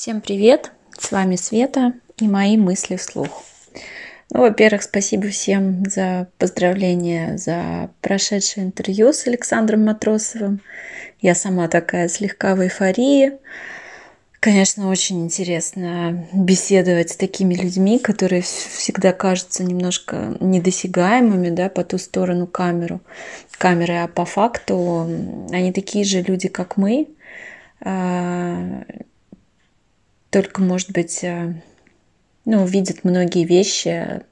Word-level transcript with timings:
Всем 0.00 0.20
привет! 0.20 0.70
С 0.96 1.10
вами 1.10 1.34
Света 1.34 1.92
и 2.18 2.28
мои 2.28 2.56
мысли 2.56 2.94
вслух. 2.94 3.42
Ну, 4.30 4.42
во-первых, 4.42 4.84
спасибо 4.84 5.26
всем 5.30 5.82
за 5.90 6.28
поздравления 6.38 7.36
за 7.36 7.90
прошедшее 8.00 8.66
интервью 8.66 9.12
с 9.12 9.26
Александром 9.26 9.86
Матросовым. 9.86 10.60
Я 11.20 11.34
сама 11.34 11.66
такая 11.66 12.06
слегка 12.06 12.54
в 12.54 12.62
эйфории. 12.62 13.32
Конечно, 14.38 14.88
очень 14.88 15.24
интересно 15.24 16.28
беседовать 16.32 17.10
с 17.10 17.16
такими 17.16 17.54
людьми, 17.54 17.98
которые 17.98 18.42
всегда 18.42 19.12
кажутся 19.12 19.64
немножко 19.64 20.36
недосягаемыми, 20.38 21.50
да, 21.50 21.68
по 21.68 21.82
ту 21.82 21.98
сторону 21.98 22.46
камеру, 22.46 23.00
камеры, 23.50 23.94
а 23.94 24.06
по 24.06 24.24
факту 24.24 25.08
они 25.50 25.72
такие 25.72 26.04
же 26.04 26.22
люди, 26.22 26.46
как 26.46 26.76
мы, 26.76 27.08
а, 27.80 28.84
только, 30.30 30.60
может 30.60 30.92
быть, 30.92 31.22
э, 31.22 31.54
ну, 32.44 32.66
видят 32.66 33.04
многие 33.04 33.44
вещи 33.44 34.22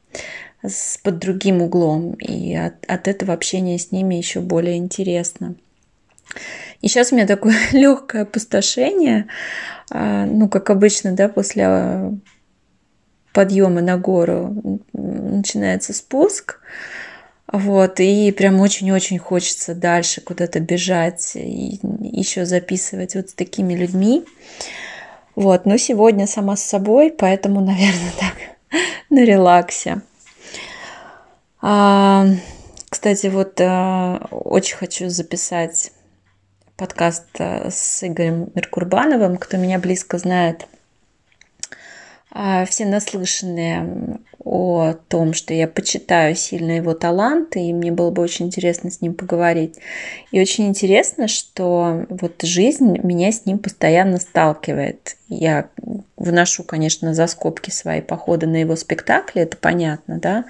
с, 0.62 0.98
под 0.98 1.18
другим 1.18 1.62
углом, 1.62 2.14
и 2.14 2.54
от, 2.54 2.84
от 2.86 3.08
этого 3.08 3.32
общения 3.32 3.78
с 3.78 3.92
ними 3.92 4.14
еще 4.14 4.40
более 4.40 4.76
интересно. 4.76 5.54
И 6.82 6.88
сейчас 6.88 7.12
у 7.12 7.16
меня 7.16 7.26
такое 7.26 7.56
легкое 7.72 8.22
опустошение, 8.22 9.26
а, 9.90 10.26
ну, 10.26 10.48
как 10.48 10.70
обычно, 10.70 11.12
да, 11.12 11.28
после 11.28 11.64
э, 11.66 12.10
подъема 13.32 13.80
на 13.80 13.96
гору 13.96 14.80
начинается 14.92 15.92
спуск, 15.92 16.60
вот, 17.52 18.00
и 18.00 18.32
прям 18.32 18.60
очень-очень 18.60 19.18
хочется 19.18 19.74
дальше 19.74 20.20
куда-то 20.20 20.58
бежать 20.58 21.32
и 21.36 21.78
еще 22.00 22.44
записывать 22.44 23.14
вот 23.14 23.30
с 23.30 23.34
такими 23.34 23.74
людьми. 23.74 24.24
Вот, 25.36 25.66
но 25.66 25.76
сегодня 25.76 26.26
сама 26.26 26.56
с 26.56 26.64
собой, 26.64 27.14
поэтому, 27.16 27.60
наверное, 27.64 28.12
так 28.18 28.34
на 29.10 29.24
релаксе. 29.24 30.00
А, 31.60 32.26
кстати, 32.88 33.26
вот 33.26 33.60
а, 33.60 34.26
очень 34.30 34.76
хочу 34.76 35.08
записать 35.10 35.92
подкаст 36.76 37.26
а, 37.38 37.70
с 37.70 38.02
Игорем 38.02 38.50
Меркурбановым. 38.54 39.36
Кто 39.36 39.58
меня 39.58 39.78
близко 39.78 40.16
знает, 40.16 40.66
а, 42.30 42.64
все 42.64 42.86
наслышанные 42.86 44.18
о 44.46 44.94
том, 45.08 45.34
что 45.34 45.52
я 45.52 45.66
почитаю 45.66 46.36
сильно 46.36 46.76
его 46.76 46.94
таланты, 46.94 47.60
и 47.60 47.72
мне 47.72 47.90
было 47.90 48.12
бы 48.12 48.22
очень 48.22 48.46
интересно 48.46 48.92
с 48.92 49.00
ним 49.00 49.12
поговорить. 49.12 49.74
И 50.30 50.40
очень 50.40 50.68
интересно, 50.68 51.26
что 51.26 52.06
вот 52.08 52.42
жизнь 52.42 52.96
меня 53.02 53.32
с 53.32 53.44
ним 53.44 53.58
постоянно 53.58 54.20
сталкивает. 54.20 55.16
Я 55.28 55.68
выношу, 56.16 56.62
конечно, 56.62 57.12
за 57.12 57.26
скобки 57.26 57.70
свои 57.70 58.00
походы 58.00 58.46
на 58.46 58.56
его 58.60 58.76
спектакли, 58.76 59.42
это 59.42 59.56
понятно, 59.56 60.20
да, 60.20 60.44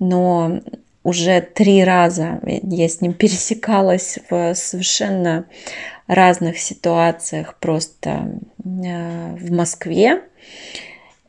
но 0.00 0.60
уже 1.04 1.40
три 1.40 1.84
раза 1.84 2.40
я 2.42 2.88
с 2.88 3.00
ним 3.00 3.12
пересекалась 3.14 4.18
в 4.28 4.54
совершенно 4.56 5.44
разных 6.08 6.58
ситуациях 6.58 7.54
просто 7.60 8.40
э, 8.64 9.36
в 9.36 9.52
Москве. 9.52 10.22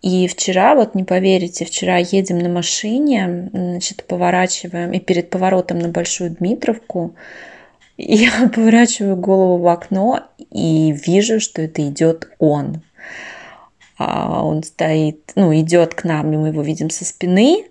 И 0.01 0.27
вчера, 0.27 0.73
вот 0.75 0.95
не 0.95 1.03
поверите, 1.03 1.63
вчера 1.65 1.97
едем 1.97 2.39
на 2.39 2.49
машине, 2.49 3.49
значит, 3.53 4.03
поворачиваем, 4.05 4.91
и 4.93 4.99
перед 4.99 5.29
поворотом 5.29 5.79
на 5.79 5.89
Большую 5.89 6.31
Дмитровку 6.31 7.13
я 7.97 8.49
поворачиваю 8.53 9.15
голову 9.15 9.57
в 9.57 9.67
окно 9.67 10.21
и 10.51 10.91
вижу, 11.05 11.39
что 11.39 11.61
это 11.61 11.87
идет 11.87 12.29
он. 12.39 12.81
А 13.97 14.43
он 14.43 14.63
стоит, 14.63 15.31
ну, 15.35 15.53
идет 15.53 15.93
к 15.93 16.03
нам, 16.05 16.33
и 16.33 16.37
мы 16.37 16.47
его 16.47 16.63
видим 16.63 16.89
со 16.89 17.05
спины. 17.05 17.65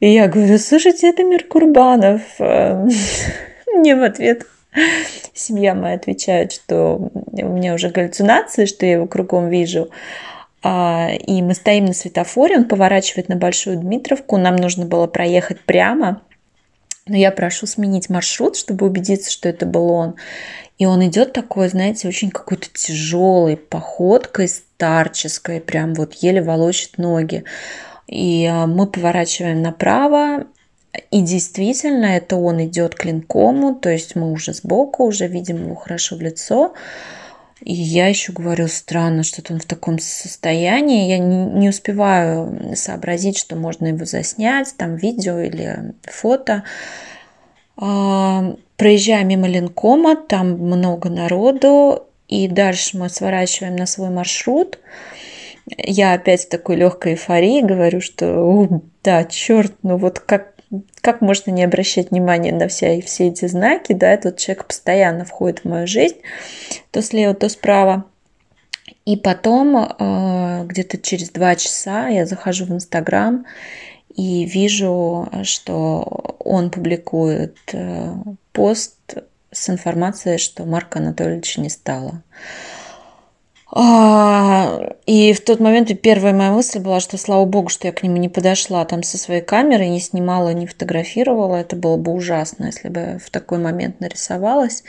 И 0.00 0.08
я 0.08 0.28
говорю, 0.28 0.56
слушайте, 0.58 1.08
это 1.08 1.22
Меркурбанов. 1.22 2.22
Мне 2.38 3.96
в 3.96 4.02
ответ 4.02 4.46
семья 5.34 5.74
моя 5.74 5.96
отвечает, 5.96 6.52
что 6.52 7.10
у 7.14 7.48
меня 7.48 7.74
уже 7.74 7.90
галлюцинации, 7.90 8.66
что 8.66 8.86
я 8.86 8.92
его 8.92 9.06
кругом 9.06 9.48
вижу. 9.48 9.90
А, 10.68 11.10
и 11.12 11.42
мы 11.42 11.54
стоим 11.54 11.84
на 11.84 11.92
светофоре, 11.92 12.56
он 12.56 12.64
поворачивает 12.64 13.28
на 13.28 13.36
Большую 13.36 13.78
Дмитровку, 13.78 14.36
нам 14.36 14.56
нужно 14.56 14.84
было 14.84 15.06
проехать 15.06 15.60
прямо, 15.60 16.22
но 17.06 17.16
я 17.16 17.30
прошу 17.30 17.68
сменить 17.68 18.10
маршрут, 18.10 18.56
чтобы 18.56 18.86
убедиться, 18.86 19.30
что 19.30 19.48
это 19.48 19.64
был 19.64 19.90
он. 19.90 20.16
И 20.78 20.86
он 20.86 21.06
идет 21.06 21.32
такой, 21.32 21.68
знаете, 21.68 22.08
очень 22.08 22.32
какой-то 22.32 22.66
тяжелой 22.74 23.56
походкой, 23.56 24.48
старческой, 24.48 25.60
прям 25.60 25.94
вот 25.94 26.14
еле 26.14 26.42
волочит 26.42 26.98
ноги. 26.98 27.44
И 28.08 28.44
а, 28.46 28.66
мы 28.66 28.88
поворачиваем 28.88 29.62
направо, 29.62 30.46
и 31.12 31.20
действительно, 31.20 32.06
это 32.06 32.34
он 32.34 32.64
идет 32.64 32.96
к 32.96 33.04
линкому, 33.04 33.76
то 33.76 33.88
есть 33.88 34.16
мы 34.16 34.32
уже 34.32 34.52
сбоку, 34.52 35.04
уже 35.04 35.28
видим 35.28 35.62
его 35.62 35.76
хорошо 35.76 36.16
в 36.16 36.22
лицо. 36.22 36.74
И 37.62 37.72
я 37.72 38.08
еще 38.08 38.32
говорю, 38.32 38.68
странно, 38.68 39.22
что-то 39.22 39.54
он 39.54 39.60
в 39.60 39.64
таком 39.64 39.98
состоянии. 39.98 41.08
Я 41.08 41.18
не, 41.18 41.36
не 41.36 41.68
успеваю 41.70 42.74
сообразить, 42.76 43.38
что 43.38 43.56
можно 43.56 43.86
его 43.86 44.04
заснять, 44.04 44.74
там 44.76 44.96
видео 44.96 45.38
или 45.38 45.94
фото. 46.02 46.64
А, 47.76 48.54
проезжая 48.76 49.24
мимо 49.24 49.48
Ленкома, 49.48 50.16
там 50.16 50.52
много 50.52 51.08
народу, 51.08 52.06
и 52.28 52.48
дальше 52.48 52.98
мы 52.98 53.08
сворачиваем 53.08 53.76
на 53.76 53.86
свой 53.86 54.10
маршрут. 54.10 54.78
Я 55.78 56.12
опять 56.12 56.44
в 56.44 56.48
такой 56.48 56.76
легкой 56.76 57.12
эйфории 57.12 57.62
говорю, 57.62 58.00
что 58.00 58.82
да, 59.02 59.24
черт, 59.24 59.72
ну 59.82 59.96
вот 59.96 60.20
как 60.20 60.55
как 61.00 61.20
можно 61.20 61.50
не 61.50 61.64
обращать 61.64 62.10
внимания 62.10 62.52
на 62.52 62.68
все, 62.68 63.00
все 63.00 63.28
эти 63.28 63.46
знаки, 63.46 63.92
да, 63.92 64.10
этот 64.10 64.38
человек 64.38 64.66
постоянно 64.66 65.24
входит 65.24 65.60
в 65.60 65.64
мою 65.68 65.86
жизнь, 65.86 66.16
то 66.90 67.02
слева, 67.02 67.34
то 67.34 67.48
справа. 67.48 68.04
И 69.04 69.16
потом, 69.16 69.76
э, 69.76 70.64
где-то 70.66 70.98
через 70.98 71.30
два 71.30 71.54
часа, 71.54 72.08
я 72.08 72.26
захожу 72.26 72.64
в 72.64 72.72
Инстаграм 72.72 73.46
и 74.14 74.44
вижу, 74.44 75.28
что 75.42 76.36
он 76.38 76.70
публикует 76.70 77.56
э, 77.72 78.14
пост 78.52 78.96
с 79.52 79.70
информацией, 79.70 80.38
что 80.38 80.64
Марка 80.64 80.98
Анатольевича 80.98 81.60
не 81.60 81.68
стало. 81.68 82.22
А, 83.78 84.94
и 85.04 85.34
в 85.34 85.42
тот 85.42 85.60
момент 85.60 85.90
первая 86.00 86.32
моя 86.32 86.50
мысль 86.50 86.78
была, 86.78 86.98
что 86.98 87.18
слава 87.18 87.44
богу, 87.44 87.68
что 87.68 87.86
я 87.86 87.92
к 87.92 88.02
нему 88.02 88.16
не 88.16 88.30
подошла 88.30 88.82
там 88.86 89.02
со 89.02 89.18
своей 89.18 89.42
камерой, 89.42 89.90
не 89.90 90.00
снимала, 90.00 90.54
не 90.54 90.66
фотографировала. 90.66 91.56
Это 91.56 91.76
было 91.76 91.98
бы 91.98 92.12
ужасно, 92.12 92.64
если 92.64 92.88
бы 92.88 93.18
в 93.22 93.28
такой 93.28 93.58
момент 93.58 94.00
нарисовалась. 94.00 94.82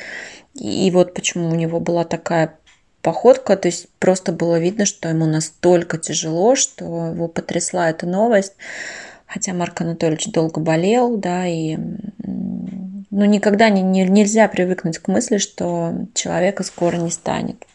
И 0.54 0.90
вот 0.92 1.14
почему 1.14 1.50
у 1.50 1.56
него 1.56 1.82
была 1.82 2.06
такая 2.06 2.58
походка, 3.02 3.58
то 3.58 3.68
есть 3.68 3.90
просто 4.00 4.32
было 4.32 4.58
видно, 4.58 4.86
что 4.86 5.10
ему 5.10 5.26
настолько 5.26 5.98
тяжело, 5.98 6.56
что 6.56 7.08
его 7.08 7.28
потрясла 7.28 7.90
эта 7.90 8.06
новость. 8.06 8.54
Хотя 9.26 9.54
Марк 9.54 9.82
Анатольевич 9.82 10.32
долго 10.32 10.62
болел, 10.62 11.18
да, 11.18 11.46
и 11.46 11.76
ну, 11.76 13.26
никогда 13.26 13.68
не, 13.68 13.82
не, 13.82 14.06
нельзя 14.06 14.48
привыкнуть 14.48 15.00
к 15.00 15.10
мысли, 15.10 15.40
что 15.40 15.94
человека 16.14 16.64
скоро 16.64 16.96
не 16.96 17.12
станет. 17.12 17.66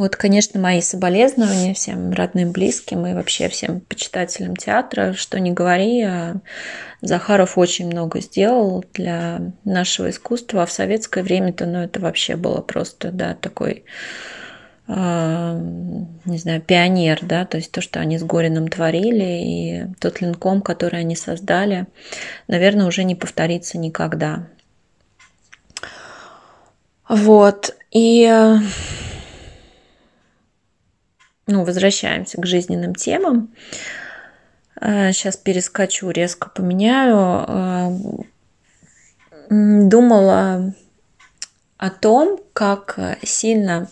Вот, 0.00 0.16
конечно, 0.16 0.58
мои 0.58 0.80
соболезнования 0.80 1.74
всем 1.74 2.12
родным, 2.12 2.52
близким 2.52 3.06
и 3.06 3.12
вообще 3.12 3.50
всем 3.50 3.80
почитателям 3.80 4.56
театра. 4.56 5.12
Что 5.12 5.38
не 5.38 5.50
говори, 5.50 6.00
а 6.00 6.36
Захаров 7.02 7.58
очень 7.58 7.86
много 7.86 8.22
сделал 8.22 8.82
для 8.94 9.52
нашего 9.66 10.08
искусства. 10.08 10.62
А 10.62 10.66
в 10.66 10.72
советское 10.72 11.22
время-то, 11.22 11.66
ну, 11.66 11.80
это 11.80 12.00
вообще 12.00 12.36
было 12.36 12.62
просто, 12.62 13.12
да, 13.12 13.34
такой 13.34 13.84
а, 14.88 15.60
не 16.24 16.38
знаю, 16.38 16.62
пионер, 16.62 17.18
да, 17.20 17.44
то 17.44 17.58
есть 17.58 17.70
то, 17.70 17.82
что 17.82 18.00
они 18.00 18.16
с 18.16 18.22
Гориным 18.22 18.68
творили, 18.68 19.42
и 19.44 19.86
тот 20.00 20.22
линком, 20.22 20.62
который 20.62 21.00
они 21.00 21.14
создали, 21.14 21.86
наверное, 22.48 22.86
уже 22.86 23.04
не 23.04 23.16
повторится 23.16 23.76
никогда. 23.76 24.46
Вот, 27.06 27.76
и 27.90 28.32
ну, 31.50 31.64
возвращаемся 31.64 32.40
к 32.40 32.46
жизненным 32.46 32.94
темам. 32.94 33.50
Сейчас 34.80 35.36
э, 35.36 35.38
перескочу, 35.42 36.10
резко 36.10 36.48
поменяю. 36.48 37.44
Э, 37.48 37.90
думала 39.50 40.74
о 41.76 41.90
том, 41.90 42.38
как 42.52 42.98
сильно 43.22 43.88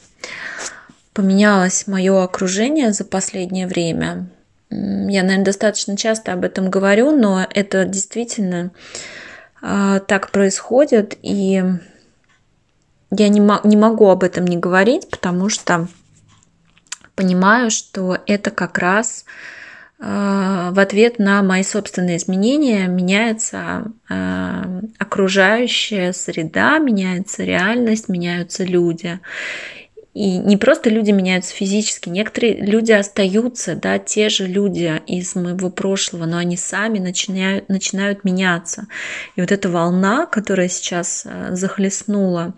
поменялось 1.13 1.87
мое 1.87 2.23
окружение 2.23 2.93
за 2.93 3.05
последнее 3.05 3.67
время. 3.67 4.29
Я, 4.71 5.23
наверное, 5.23 5.45
достаточно 5.45 5.97
часто 5.97 6.33
об 6.33 6.45
этом 6.45 6.71
говорю, 6.71 7.11
но 7.11 7.47
это 7.51 7.85
действительно 7.85 8.71
э, 9.63 10.01
так 10.07 10.31
происходит, 10.31 11.19
и 11.23 11.63
я 13.11 13.29
не, 13.29 13.41
не 13.41 13.77
могу 13.77 14.09
об 14.09 14.23
этом 14.23 14.47
не 14.47 14.59
говорить, 14.59 15.09
потому 15.09 15.49
что 15.49 15.89
понимаю, 17.19 17.71
что 17.71 18.17
это 18.27 18.53
как 18.53 18.79
раз 18.79 19.25
э, 19.99 20.05
в 20.71 20.79
ответ 20.79 21.19
на 21.19 21.43
мои 21.43 21.65
собственные 21.65 22.19
изменения 22.19 22.87
меняется 22.87 23.91
э, 24.09 24.81
окружающая 24.99 26.13
среда, 26.13 26.79
меняется 26.79 27.43
реальность, 27.43 28.09
меняются 28.09 28.63
люди. 28.63 29.19
И 30.15 30.39
не 30.39 30.57
просто 30.57 30.91
люди 30.91 31.11
меняются 31.11 31.53
физически, 31.55 32.09
некоторые 32.09 32.55
люди 32.55 32.93
остаются, 32.93 33.75
да, 33.75 33.99
те 33.99 34.29
же 34.29 34.47
люди 34.47 35.03
из 35.07 35.35
моего 35.35 35.71
прошлого, 35.71 36.25
но 36.25 36.39
они 36.39 36.57
сами 36.57 37.01
начинают, 37.01 37.69
начинают 37.69 38.23
меняться. 38.23 38.87
И 39.35 39.41
вот 39.41 39.51
эта 39.51 39.69
волна, 39.69 40.27
которая 40.27 40.69
сейчас 40.69 41.27
э, 41.27 41.57
захлестнула 41.57 42.55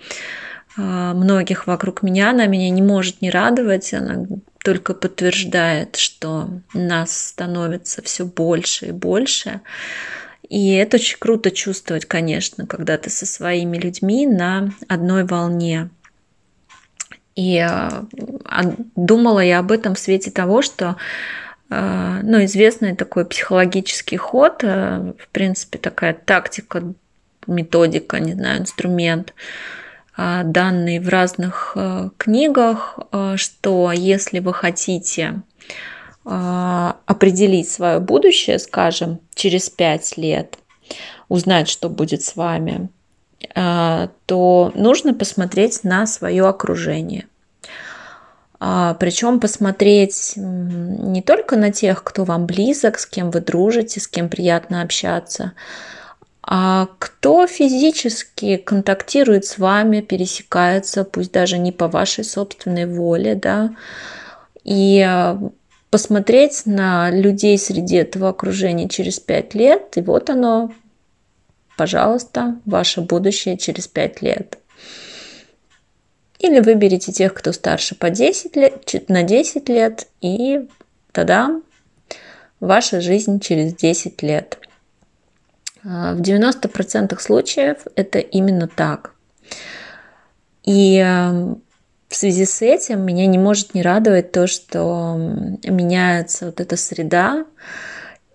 многих 0.77 1.67
вокруг 1.67 2.03
меня, 2.03 2.31
она 2.31 2.47
меня 2.47 2.71
не 2.71 2.81
может 2.81 3.21
не 3.21 3.29
радовать, 3.29 3.93
она 3.93 4.25
только 4.63 4.95
подтверждает, 4.95 5.97
что 5.97 6.51
нас 6.75 7.29
становится 7.29 8.03
все 8.03 8.25
больше 8.27 8.87
и 8.87 8.93
больше. 8.93 9.61
И 10.49 10.75
это 10.75 10.97
очень 10.97 11.19
круто 11.19 11.51
чувствовать, 11.51 12.07
конечно, 12.07 12.67
когда 12.67 12.99
ты 12.99 13.09
со 13.09 13.25
своими 13.25 13.79
людьми 13.79 14.27
на 14.27 14.73
одной 14.89 15.25
волне. 15.25 15.91
И 17.37 17.59
а, 17.59 18.05
думала 18.97 19.41
я 19.41 19.61
об 19.61 19.73
этом 19.73 19.95
в 19.95 19.99
свете 19.99 20.31
того, 20.31 20.61
что 20.61 20.97
а, 21.71 22.21
ну, 22.23 22.45
известный 22.45 22.97
такой 22.97 23.25
психологический 23.25 24.17
ход, 24.17 24.63
а, 24.65 25.15
в 25.19 25.29
принципе, 25.29 25.79
такая 25.79 26.13
тактика, 26.13 26.83
методика, 27.47 28.19
не 28.19 28.35
знаю, 28.35 28.61
инструмент, 28.61 29.33
данный 30.45 30.99
в 30.99 31.09
разных 31.09 31.77
книгах, 32.19 32.99
что 33.37 33.93
если 33.93 34.41
вы 34.41 34.53
хотите 34.53 35.43
определить 36.25 37.71
свое 37.71 37.99
будущее, 38.01 38.59
скажем, 38.59 39.21
через 39.35 39.71
пять 39.71 40.17
лет, 40.17 40.59
узнать, 41.29 41.69
что 41.69 41.89
будет 41.89 42.23
с 42.23 42.37
вами, 42.37 42.91
то 43.55 44.73
нужно 44.75 45.15
посмотреть 45.15 45.85
на 45.85 46.07
свое 46.07 46.47
окружение. 46.47 47.27
А, 48.63 48.95
Причем 48.95 49.41
посмотреть 49.41 50.35
не 50.37 51.23
только 51.23 51.57
на 51.57 51.73
тех, 51.73 52.05
кто 52.05 52.25
вам 52.25 52.45
близок, 52.45 52.99
с 52.99 53.07
кем 53.07 53.31
вы 53.31 53.41
дружите, 53.41 54.01
с 54.01 54.07
кем 54.07 54.29
приятно 54.29 54.83
общаться, 54.83 55.53
а 56.43 56.89
кто 56.99 57.47
физически 57.47 58.57
контактирует 58.57 59.45
с 59.45 59.59
вами, 59.59 60.01
пересекается, 60.01 61.05
пусть 61.05 61.33
даже 61.33 61.59
не 61.59 61.73
по 61.73 61.89
вашей 61.89 62.25
собственной 62.25 62.87
воле, 62.87 63.35
да, 63.35 63.75
и 64.65 65.07
посмотреть 65.91 66.63
на 66.67 67.11
людей 67.11 67.59
среди 67.59 67.97
этого 67.97 68.31
окружения 68.31 68.89
через 68.89 69.21
пять 69.21 69.55
лет, 69.55 69.97
и 69.97 70.01
вот 70.01 70.31
оно, 70.31 70.73
пожалуйста, 71.77 72.57
ваше 72.65 73.01
будущее 73.03 73.59
через 73.59 73.89
пять 73.89 74.23
лет. 74.23 74.59
Или 76.39 76.61
выберите 76.61 77.13
тех, 77.13 77.35
кто 77.35 77.53
старше 77.53 77.95
по 77.95 78.09
10 78.09 78.57
лет, 78.57 79.09
на 79.09 79.23
10 79.25 79.69
лет, 79.69 80.07
и 80.23 80.67
тогда 81.13 81.61
ваша 82.61 83.03
жизнь 83.03 83.41
через 83.41 83.75
10 83.75 84.23
лет. 84.23 84.59
А, 85.85 86.15
в 86.15 86.21
90% 86.21 87.19
случаев 87.21 87.79
это 87.97 88.19
именно 88.19 88.69
так. 88.69 89.15
И 90.65 90.99
эм, 90.99 91.63
в 92.09 92.15
связи 92.15 92.45
с 92.45 92.61
этим 92.63 93.03
меня 93.03 93.27
не 93.27 93.39
может 93.39 93.75
не 93.75 93.83
радовать 93.83 94.33
то, 94.33 94.47
что 94.47 95.15
меняется 95.65 96.47
вот 96.47 96.61
эта 96.61 96.77
среда, 96.77 97.45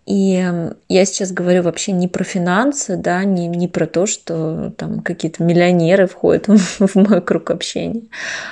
и 0.05 0.71
я 0.87 1.05
сейчас 1.05 1.31
говорю 1.31 1.63
вообще 1.63 1.91
не 1.91 2.07
про 2.07 2.23
финансы, 2.23 2.95
да, 2.95 3.23
не, 3.23 3.47
не 3.47 3.67
про 3.67 3.87
то, 3.87 4.05
что 4.05 4.71
там 4.77 4.99
какие-то 4.99 5.43
миллионеры 5.43 6.05
входят 6.05 6.47
в, 6.47 6.95
мой 6.95 7.21
круг 7.21 7.49
общения, 7.49 8.03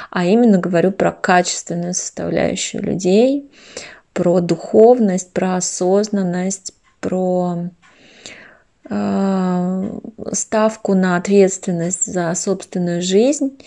а 0.09 0.25
именно 0.25 0.57
говорю 0.57 0.91
про 0.91 1.11
качественную 1.11 1.93
составляющую 1.93 2.81
людей, 2.81 3.51
про 4.13 4.39
духовность, 4.39 5.31
про 5.31 5.57
осознанность, 5.57 6.73
про 6.99 7.69
ставку 8.85 10.93
на 10.93 11.15
ответственность 11.15 12.05
за 12.05 12.35
собственную 12.35 13.01
жизнь 13.01 13.57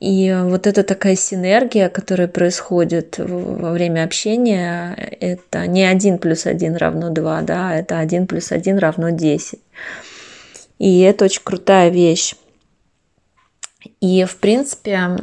и 0.00 0.32
вот 0.44 0.68
эта 0.68 0.84
такая 0.84 1.16
синергия, 1.16 1.88
которая 1.88 2.28
происходит 2.28 3.16
во 3.18 3.72
время 3.72 4.04
общения, 4.04 4.94
это 5.20 5.66
не 5.66 5.84
один 5.84 6.18
плюс 6.18 6.46
один 6.46 6.76
равно 6.76 7.10
два, 7.10 7.42
да, 7.42 7.74
это 7.74 7.98
один 7.98 8.28
плюс 8.28 8.52
один 8.52 8.78
равно 8.78 9.10
десять. 9.10 9.60
И 10.78 11.00
это 11.00 11.24
очень 11.24 11.42
крутая 11.42 11.90
вещь. 11.90 12.36
И, 14.00 14.24
в 14.24 14.36
принципе, 14.36 15.16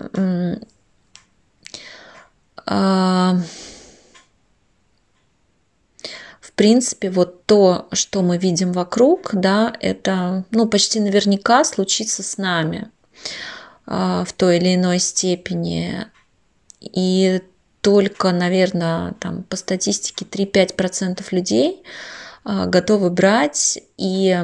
а, 2.65 3.37
принципе, 6.55 7.09
вот 7.09 7.45
то, 7.45 7.87
что 7.91 8.21
мы 8.21 8.37
видим 8.37 8.71
вокруг, 8.71 9.31
да, 9.33 9.75
это, 9.79 10.45
ну, 10.51 10.67
почти 10.67 10.99
наверняка 10.99 11.63
случится 11.63 12.23
с 12.23 12.37
нами. 12.37 12.89
А, 13.87 14.25
в 14.25 14.33
той 14.33 14.57
или 14.57 14.75
иной 14.75 14.99
степени. 14.99 16.07
И 16.81 17.41
только, 17.81 18.31
наверное, 18.31 19.13
там, 19.19 19.43
по 19.43 19.55
статистике 19.55 20.25
3-5% 20.25 21.23
людей 21.31 21.83
а, 22.43 22.65
готовы 22.65 23.09
брать 23.11 23.79
и 23.97 24.37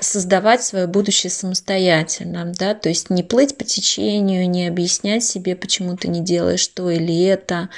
создавать 0.00 0.62
свое 0.62 0.86
будущее 0.86 1.30
самостоятельно, 1.30 2.52
да, 2.56 2.74
то 2.74 2.88
есть 2.88 3.10
не 3.10 3.22
плыть 3.22 3.56
по 3.56 3.64
течению, 3.64 4.48
не 4.48 4.68
объяснять 4.68 5.24
себе, 5.24 5.56
почему 5.56 5.96
ты 5.96 6.08
не 6.08 6.20
делаешь 6.20 6.66
то 6.68 6.88
или 6.88 7.24
это, 7.24 7.68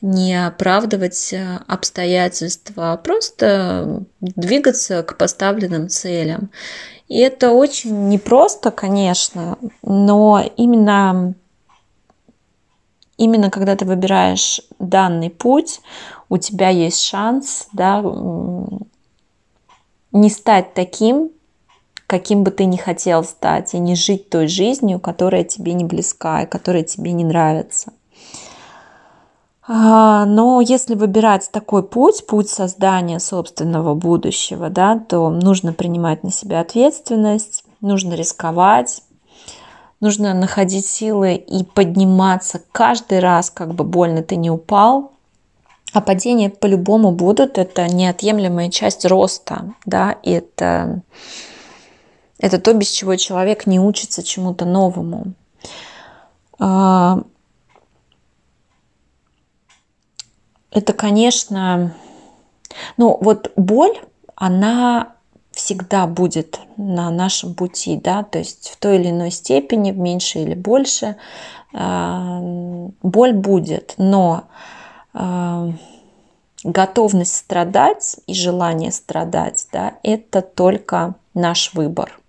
не 0.00 0.46
оправдывать 0.46 1.32
а, 1.32 1.62
обстоятельства, 1.68 2.92
а 2.92 2.96
просто 2.96 4.04
двигаться 4.20 5.02
к 5.02 5.16
поставленным 5.16 5.88
целям. 5.88 6.50
И 7.06 7.18
это 7.18 7.50
очень 7.50 8.08
непросто, 8.08 8.70
конечно, 8.70 9.58
но 9.82 10.42
именно, 10.56 11.34
именно 13.16 13.50
когда 13.50 13.76
ты 13.76 13.84
выбираешь 13.84 14.60
данный 14.78 15.30
путь, 15.30 15.80
у 16.28 16.38
тебя 16.38 16.68
есть 16.68 17.02
шанс 17.02 17.68
да, 17.72 18.00
не 20.12 20.30
стать 20.30 20.74
таким, 20.74 21.30
каким 22.10 22.42
бы 22.42 22.50
ты 22.50 22.64
ни 22.64 22.76
хотел 22.76 23.22
стать, 23.22 23.72
и 23.72 23.78
не 23.78 23.94
жить 23.94 24.30
той 24.30 24.48
жизнью, 24.48 24.98
которая 24.98 25.44
тебе 25.44 25.74
не 25.74 25.84
близка 25.84 26.42
и 26.42 26.46
которая 26.46 26.82
тебе 26.82 27.12
не 27.12 27.22
нравится. 27.22 27.92
А, 29.68 30.24
но 30.24 30.60
если 30.60 30.96
выбирать 30.96 31.48
такой 31.52 31.84
путь, 31.84 32.26
путь 32.26 32.48
создания 32.48 33.20
собственного 33.20 33.94
будущего, 33.94 34.70
да, 34.70 34.98
то 34.98 35.30
нужно 35.30 35.72
принимать 35.72 36.24
на 36.24 36.32
себя 36.32 36.58
ответственность, 36.58 37.62
нужно 37.80 38.14
рисковать, 38.14 39.04
нужно 40.00 40.34
находить 40.34 40.86
силы 40.86 41.36
и 41.36 41.62
подниматься 41.62 42.60
каждый 42.72 43.20
раз, 43.20 43.50
как 43.50 43.72
бы 43.72 43.84
больно 43.84 44.24
ты 44.24 44.34
не 44.34 44.50
упал. 44.50 45.12
А 45.92 46.00
падения 46.00 46.50
по-любому 46.50 47.12
будут, 47.12 47.56
это 47.56 47.86
неотъемлемая 47.86 48.68
часть 48.68 49.06
роста, 49.06 49.74
да, 49.86 50.16
и 50.24 50.32
это, 50.32 51.02
это 52.40 52.58
то, 52.58 52.72
без 52.72 52.90
чего 52.90 53.16
человек 53.16 53.66
не 53.66 53.78
учится 53.78 54.22
чему-то 54.22 54.64
новому. 54.64 55.34
А, 56.58 57.22
это, 60.70 60.92
конечно, 60.92 61.94
ну 62.96 63.18
вот 63.20 63.52
боль, 63.56 63.98
она 64.34 65.14
всегда 65.50 66.06
будет 66.06 66.58
на 66.76 67.10
нашем 67.10 67.54
пути, 67.54 67.96
да, 67.96 68.22
то 68.22 68.38
есть 68.38 68.70
в 68.70 68.76
той 68.78 68.96
или 68.96 69.10
иной 69.10 69.30
степени, 69.30 69.92
в 69.92 69.98
меньшей 69.98 70.44
или 70.44 70.54
больше, 70.54 71.16
а, 71.74 72.40
боль 73.02 73.34
будет, 73.34 73.94
но 73.98 74.44
а, 75.12 75.70
готовность 76.64 77.36
страдать 77.36 78.16
и 78.26 78.32
желание 78.32 78.92
страдать, 78.92 79.66
да, 79.72 79.94
это 80.02 80.40
только 80.40 81.14
наш 81.34 81.74
выбор. 81.74 82.19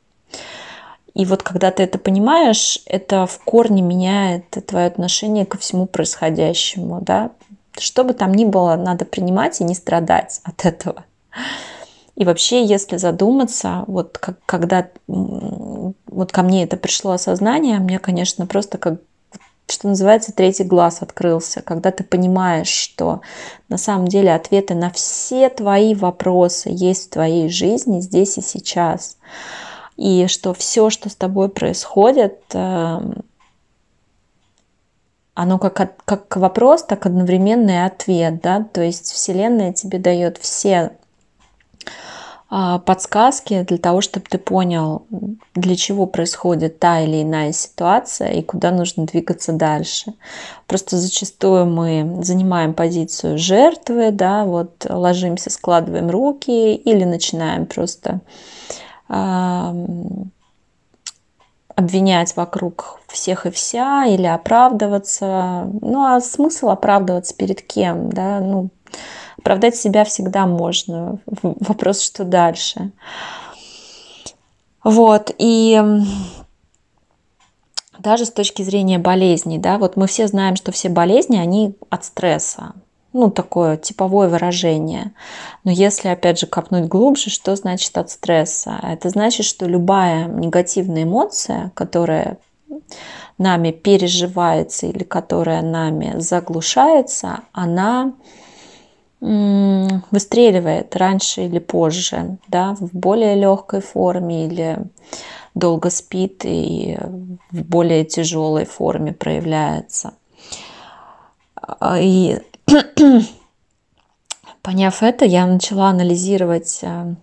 И 1.13 1.25
вот 1.25 1.43
когда 1.43 1.71
ты 1.71 1.83
это 1.83 1.97
понимаешь, 1.97 2.79
это 2.85 3.25
в 3.25 3.39
корне 3.39 3.81
меняет 3.81 4.49
твое 4.65 4.87
отношение 4.87 5.45
ко 5.45 5.57
всему 5.57 5.85
происходящему, 5.85 7.01
да, 7.01 7.31
что 7.77 8.03
бы 8.03 8.13
там 8.13 8.33
ни 8.33 8.45
было, 8.45 8.75
надо 8.75 9.05
принимать 9.05 9.59
и 9.59 9.63
не 9.63 9.75
страдать 9.75 10.39
от 10.43 10.65
этого. 10.65 11.03
И 12.15 12.25
вообще, 12.25 12.63
если 12.63 12.97
задуматься, 12.97 13.83
вот 13.87 14.17
как, 14.17 14.37
когда 14.45 14.87
вот 15.07 16.31
ко 16.31 16.43
мне 16.43 16.63
это 16.63 16.77
пришло 16.77 17.11
осознание, 17.11 17.79
мне, 17.79 17.99
конечно, 17.99 18.45
просто 18.45 18.77
как 18.77 18.99
что 19.67 19.87
называется, 19.87 20.33
третий 20.33 20.65
глаз 20.65 21.01
открылся, 21.01 21.61
когда 21.61 21.91
ты 21.91 22.03
понимаешь, 22.03 22.67
что 22.67 23.21
на 23.69 23.77
самом 23.77 24.07
деле 24.07 24.35
ответы 24.35 24.75
на 24.75 24.91
все 24.91 25.49
твои 25.49 25.95
вопросы 25.95 26.69
есть 26.71 27.07
в 27.07 27.09
твоей 27.11 27.47
жизни 27.47 28.01
здесь 28.01 28.37
и 28.37 28.41
сейчас. 28.41 29.17
И 30.01 30.25
что 30.25 30.55
все, 30.55 30.89
что 30.89 31.09
с 31.09 31.15
тобой 31.15 31.47
происходит, 31.47 32.39
эм, 32.55 33.17
оно 35.35 35.59
как, 35.59 36.03
как 36.05 36.35
вопрос, 36.37 36.83
так 36.83 37.05
одновременный 37.05 37.85
ответ, 37.85 38.41
да, 38.41 38.63
то 38.63 38.81
есть 38.81 39.11
Вселенная 39.11 39.73
тебе 39.73 39.99
дает 39.99 40.39
все 40.39 40.93
а, 42.49 42.79
подсказки 42.79 43.61
для 43.61 43.77
того, 43.77 44.01
чтобы 44.01 44.25
ты 44.27 44.39
понял, 44.39 45.05
для 45.53 45.75
чего 45.75 46.07
происходит 46.07 46.79
та 46.79 47.01
или 47.01 47.21
иная 47.21 47.51
ситуация 47.51 48.31
и 48.31 48.41
куда 48.41 48.71
нужно 48.71 49.05
двигаться 49.05 49.53
дальше. 49.53 50.15
Просто 50.65 50.97
зачастую 50.97 51.67
мы 51.67 52.23
занимаем 52.23 52.73
позицию 52.73 53.37
жертвы, 53.37 54.09
да, 54.09 54.45
вот 54.45 54.83
ложимся, 54.89 55.51
складываем 55.51 56.09
руки 56.09 56.73
или 56.73 57.03
начинаем 57.03 57.67
просто 57.67 58.21
обвинять 61.75 62.35
вокруг 62.35 62.99
всех 63.07 63.45
и 63.45 63.51
вся 63.51 64.05
или 64.05 64.25
оправдываться. 64.25 65.69
Ну 65.81 66.05
а 66.05 66.21
смысл 66.21 66.69
оправдываться 66.69 67.35
перед 67.35 67.61
кем, 67.61 68.09
да? 68.09 68.39
Ну, 68.39 68.69
оправдать 69.37 69.75
себя 69.75 70.05
всегда 70.05 70.45
можно. 70.45 71.19
Вопрос, 71.41 72.01
что 72.01 72.23
дальше. 72.23 72.91
Вот, 74.83 75.31
и 75.37 75.79
даже 77.99 78.25
с 78.25 78.31
точки 78.31 78.63
зрения 78.63 78.97
болезней, 78.97 79.59
да, 79.59 79.77
вот 79.77 79.95
мы 79.95 80.07
все 80.07 80.27
знаем, 80.27 80.55
что 80.55 80.71
все 80.71 80.89
болезни, 80.89 81.37
они 81.37 81.75
от 81.91 82.03
стресса 82.03 82.73
ну, 83.13 83.29
такое 83.29 83.77
типовое 83.77 84.29
выражение. 84.29 85.11
Но 85.63 85.71
если, 85.71 86.07
опять 86.07 86.39
же, 86.39 86.47
копнуть 86.47 86.85
глубже, 86.85 87.29
что 87.29 87.55
значит 87.55 87.97
от 87.97 88.09
стресса? 88.09 88.79
Это 88.83 89.09
значит, 89.09 89.45
что 89.45 89.65
любая 89.65 90.27
негативная 90.27 91.03
эмоция, 91.03 91.71
которая 91.73 92.37
нами 93.37 93.71
переживается 93.71 94.87
или 94.87 95.03
которая 95.03 95.61
нами 95.61 96.15
заглушается, 96.19 97.41
она 97.51 98.13
выстреливает 99.19 100.95
раньше 100.95 101.45
или 101.45 101.59
позже, 101.59 102.37
да, 102.47 102.75
в 102.79 102.89
более 102.91 103.35
легкой 103.35 103.81
форме 103.81 104.47
или 104.47 104.79
долго 105.53 105.91
спит 105.91 106.43
и 106.43 106.97
в 107.51 107.61
более 107.63 108.03
тяжелой 108.03 108.65
форме 108.65 109.13
проявляется. 109.13 110.13
И 111.99 112.39
Поняв 114.61 115.03
это, 115.03 115.25
я 115.25 115.45
начала 115.45 115.89
анализировать 115.89 116.79
э, 116.83 117.15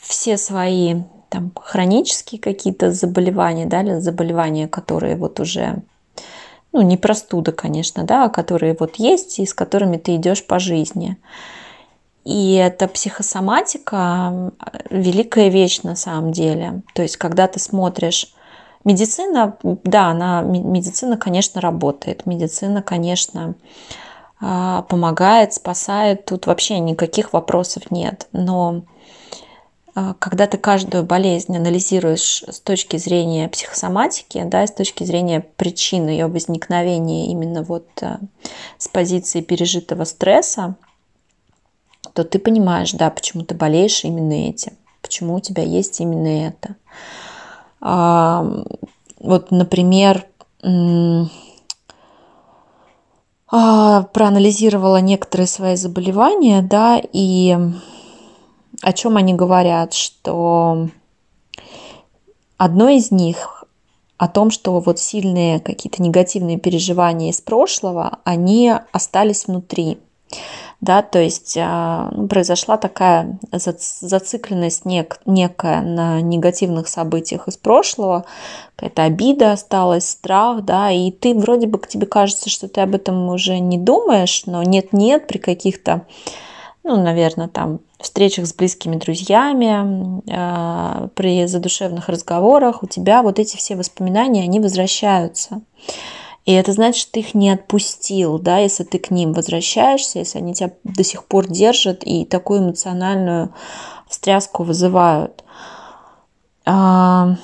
все 0.00 0.36
свои 0.36 1.02
там 1.28 1.52
хронические 1.54 2.40
какие-то 2.40 2.92
заболевания, 2.92 3.66
да, 3.66 4.00
заболевания, 4.00 4.66
которые 4.66 5.16
вот 5.16 5.40
уже, 5.40 5.82
ну, 6.72 6.80
не 6.80 6.96
простуда, 6.96 7.52
конечно, 7.52 8.04
да, 8.04 8.24
а 8.24 8.30
которые 8.30 8.76
вот 8.78 8.96
есть 8.96 9.38
и 9.38 9.46
с 9.46 9.52
которыми 9.52 9.98
ты 9.98 10.16
идешь 10.16 10.46
по 10.46 10.58
жизни. 10.58 11.18
И 12.24 12.54
эта 12.54 12.88
психосоматика 12.88 14.52
великая 14.90 15.48
вещь 15.48 15.82
на 15.82 15.96
самом 15.96 16.32
деле. 16.32 16.82
То 16.94 17.02
есть, 17.02 17.16
когда 17.16 17.46
ты 17.46 17.58
смотришь 17.58 18.34
медицина, 18.84 19.56
да, 19.62 20.08
она, 20.08 20.42
медицина, 20.42 21.16
конечно, 21.16 21.60
работает. 21.60 22.26
Медицина, 22.26 22.82
конечно, 22.82 23.54
помогает, 24.40 25.52
спасает, 25.54 26.26
тут 26.26 26.46
вообще 26.46 26.78
никаких 26.78 27.32
вопросов 27.32 27.90
нет. 27.90 28.28
Но 28.32 28.82
а, 29.98 30.14
когда 30.14 30.46
ты 30.46 30.58
каждую 30.58 31.02
болезнь 31.02 31.56
анализируешь 31.56 32.44
с 32.46 32.60
точки 32.60 32.98
зрения 32.98 33.48
психосоматики, 33.48 34.44
да, 34.44 34.64
с 34.64 34.70
точки 34.70 35.02
зрения 35.02 35.44
причин 35.56 36.08
ее 36.08 36.28
возникновения 36.28 37.32
именно 37.32 37.64
вот 37.64 37.88
а, 38.00 38.20
с 38.78 38.86
позиции 38.86 39.40
пережитого 39.40 40.04
стресса, 40.04 40.76
то 42.12 42.22
ты 42.22 42.38
понимаешь, 42.38 42.92
да, 42.92 43.10
почему 43.10 43.42
ты 43.42 43.56
болеешь 43.56 44.04
именно 44.04 44.48
этим, 44.48 44.74
почему 45.02 45.34
у 45.34 45.40
тебя 45.40 45.64
есть 45.64 45.98
именно 46.00 46.46
это. 46.46 46.76
Вот, 47.80 49.50
например, 49.50 50.26
а, 50.62 51.26
проанализировала 53.50 55.00
некоторые 55.00 55.46
свои 55.46 55.76
заболевания, 55.76 56.62
да, 56.62 57.00
и 57.12 57.56
о 58.82 58.92
чем 58.92 59.16
они 59.16 59.34
говорят, 59.34 59.94
что 59.94 60.88
одно 62.56 62.88
из 62.88 63.10
них 63.10 63.64
о 64.18 64.26
том, 64.26 64.50
что 64.50 64.80
вот 64.80 64.98
сильные 64.98 65.60
какие-то 65.60 66.02
негативные 66.02 66.58
переживания 66.58 67.30
из 67.30 67.40
прошлого, 67.40 68.18
они 68.24 68.74
остались 68.92 69.46
внутри 69.46 69.98
да, 70.80 71.02
то 71.02 71.18
есть 71.18 71.56
а, 71.60 72.08
ну, 72.12 72.28
произошла 72.28 72.76
такая 72.76 73.38
зацикленность 73.50 74.84
нек, 74.84 75.20
некая 75.26 75.82
на 75.82 76.20
негативных 76.20 76.86
событиях 76.86 77.48
из 77.48 77.56
прошлого, 77.56 78.24
какая-то 78.76 79.02
обида 79.02 79.52
осталась, 79.52 80.08
страх, 80.08 80.64
да, 80.64 80.92
и 80.92 81.10
ты 81.10 81.34
вроде 81.34 81.66
бы 81.66 81.78
к 81.80 81.88
тебе 81.88 82.06
кажется, 82.06 82.48
что 82.48 82.68
ты 82.68 82.80
об 82.80 82.94
этом 82.94 83.28
уже 83.28 83.58
не 83.58 83.76
думаешь, 83.76 84.44
но 84.46 84.62
нет-нет, 84.62 85.26
при 85.26 85.38
каких-то, 85.38 86.06
ну, 86.84 87.02
наверное, 87.02 87.48
там 87.48 87.80
встречах 87.98 88.46
с 88.46 88.54
близкими 88.54 88.94
друзьями, 88.94 90.22
а, 90.30 91.08
при 91.16 91.46
задушевных 91.46 92.08
разговорах 92.08 92.84
у 92.84 92.86
тебя 92.86 93.22
вот 93.22 93.40
эти 93.40 93.56
все 93.56 93.74
воспоминания, 93.74 94.44
они 94.44 94.60
возвращаются. 94.60 95.60
И 96.48 96.52
это 96.52 96.72
значит, 96.72 97.02
что 97.02 97.12
ты 97.12 97.20
их 97.20 97.34
не 97.34 97.50
отпустил, 97.50 98.38
да, 98.38 98.56
если 98.56 98.82
ты 98.82 98.98
к 98.98 99.10
ним 99.10 99.34
возвращаешься, 99.34 100.20
если 100.20 100.38
они 100.38 100.54
тебя 100.54 100.72
до 100.82 101.04
сих 101.04 101.26
пор 101.26 101.46
держат 101.46 102.04
и 102.04 102.24
такую 102.24 102.60
эмоциональную 102.60 103.52
встряску 104.08 104.62
вызывают. 104.62 105.44
А, 106.64 107.34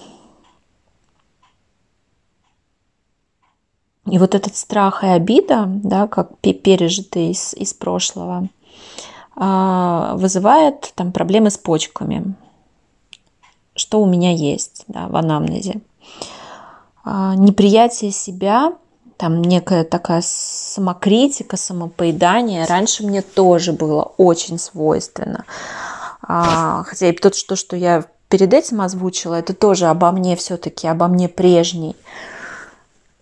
и 4.06 4.18
вот 4.18 4.34
этот 4.34 4.56
страх 4.56 5.04
и 5.04 5.08
обида, 5.08 5.64
да, 5.66 6.06
как 6.06 6.38
пережитый 6.38 7.32
из, 7.32 7.52
из 7.52 7.75
прошлого, 7.75 8.49
а, 9.37 10.14
вызывает 10.16 10.94
там 10.94 11.12
проблемы 11.12 11.50
с 11.50 11.58
почками, 11.58 12.34
что 13.76 14.00
у 14.00 14.06
меня 14.06 14.32
есть 14.32 14.84
да, 14.88 15.08
в 15.08 15.16
анамнезе. 15.16 15.82
А, 17.04 17.34
неприятие 17.34 18.11
себя 18.11 18.73
там 19.16 19.42
некая 19.42 19.85
такая 19.85 20.23
самокритика, 20.25 21.56
самопоедание 21.56 22.66
раньше 22.66 23.04
мне 23.04 23.23
тоже 23.23 23.73
было 23.73 24.02
очень 24.02 24.59
свойственно. 24.59 25.44
А, 26.23 26.85
хотя 26.85 27.09
и 27.09 27.12
то, 27.12 27.33
что, 27.33 27.56
что 27.56 27.76
я 27.76 28.04
перед 28.28 28.52
этим 28.52 28.80
озвучила, 28.80 29.35
это 29.35 29.54
тоже 29.54 29.87
обо 29.87 30.11
мне 30.11 30.37
все-таки, 30.37 30.88
обо 30.88 31.06
мне 31.09 31.28
прежней. 31.28 31.97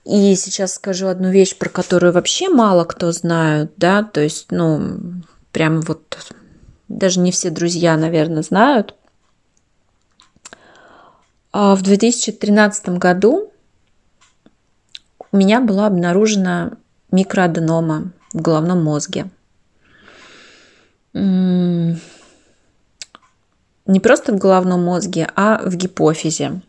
И 0.04 0.34
сейчас 0.34 0.74
скажу 0.74 1.06
одну 1.06 1.30
вещь, 1.30 1.56
про 1.56 1.68
которую 1.68 2.12
вообще 2.12 2.48
мало 2.48 2.84
кто 2.84 3.12
знает, 3.12 3.72
да, 3.76 4.02
то 4.02 4.20
есть, 4.20 4.46
ну, 4.50 4.98
прям 5.52 5.80
вот 5.82 6.32
даже 6.88 7.20
не 7.20 7.30
все 7.30 7.50
друзья, 7.50 7.96
наверное, 7.96 8.42
знают. 8.42 8.94
А 11.52 11.76
в 11.76 11.82
2013 11.82 12.88
году 12.98 13.51
у 15.32 15.36
меня 15.36 15.60
была 15.60 15.86
обнаружена 15.86 16.72
микроаденома 17.10 18.12
в 18.32 18.40
головном 18.40 18.84
мозге. 18.84 19.26
Не 21.14 21.98
просто 24.00 24.32
в 24.32 24.38
головном 24.38 24.84
мозге, 24.84 25.28
а 25.34 25.60
в 25.64 25.74
гипофизе. 25.74 26.60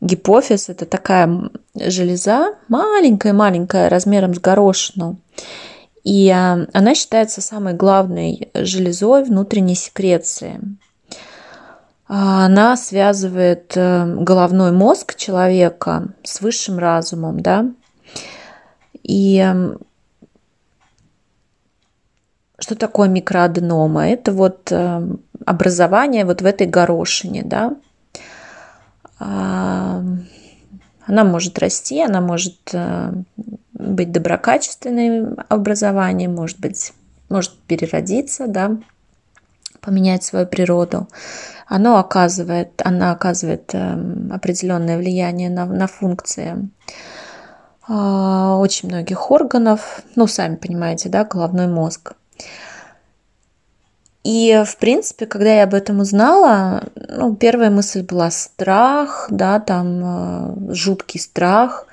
Гипофиз– 0.00 0.68
это 0.70 0.84
такая 0.84 1.50
железа, 1.76 2.54
маленькая-маленькая, 2.68 3.88
размером 3.88 4.34
с 4.34 4.40
горошину. 4.40 5.18
И 6.02 6.28
а, 6.28 6.66
она 6.72 6.96
считается 6.96 7.40
самой 7.40 7.74
главной 7.74 8.50
железой 8.52 9.22
внутренней 9.22 9.76
секреции. 9.76 10.60
А, 12.08 12.46
она 12.46 12.76
связывает 12.76 13.76
э, 13.76 14.16
головной 14.18 14.72
мозг 14.72 15.14
человека 15.14 16.08
с 16.24 16.40
высшим 16.40 16.78
разумом, 16.78 17.40
да, 17.40 17.70
и 19.02 19.38
эм, 19.38 19.78
что 22.58 22.74
такое 22.74 23.08
микроаденома? 23.08 24.08
Это 24.08 24.32
вот 24.32 24.70
эм, 24.70 25.20
образование 25.44 26.24
вот 26.24 26.42
в 26.42 26.46
этой 26.46 26.66
горошине, 26.66 27.42
да. 27.44 27.76
Она 31.06 31.24
может 31.24 31.58
расти, 31.58 32.00
она 32.00 32.20
может 32.20 32.58
э, 32.72 33.12
быть 33.72 34.12
доброкачественным 34.12 35.36
образованием, 35.48 36.34
может 36.34 36.58
быть, 36.60 36.92
может 37.28 37.52
переродиться, 37.66 38.46
да, 38.46 38.76
поменять 39.80 40.24
свою 40.24 40.46
природу. 40.46 41.08
Оно 41.66 41.98
оказывает, 41.98 42.80
она 42.84 43.12
оказывает 43.12 43.74
э, 43.74 44.32
определенное 44.32 44.98
влияние 44.98 45.50
на, 45.50 45.66
на 45.66 45.86
функции 45.86 46.68
очень 47.88 48.88
многих 48.88 49.30
органов, 49.30 50.02
ну, 50.14 50.26
сами 50.26 50.56
понимаете, 50.56 51.08
да, 51.08 51.24
головной 51.24 51.66
мозг. 51.66 52.14
И, 54.24 54.62
в 54.64 54.76
принципе, 54.76 55.26
когда 55.26 55.52
я 55.52 55.64
об 55.64 55.74
этом 55.74 55.98
узнала, 55.98 56.84
ну, 56.94 57.34
первая 57.34 57.70
мысль 57.70 58.02
была 58.02 58.30
страх, 58.30 59.26
да, 59.30 59.58
там 59.58 60.68
э, 60.70 60.74
жуткий 60.74 61.18
страх, 61.18 61.86